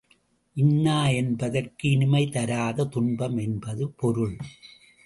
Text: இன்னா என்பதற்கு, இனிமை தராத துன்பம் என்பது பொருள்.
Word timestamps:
இன்னா 0.55 1.07
என்பதற்கு, 1.07 1.89
இனிமை 1.89 2.29
தராத 2.29 2.85
துன்பம் 2.85 3.37
என்பது 3.37 3.89
பொருள். 3.89 4.37